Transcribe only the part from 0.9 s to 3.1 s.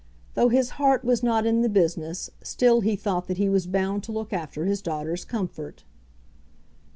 was not in the business, still he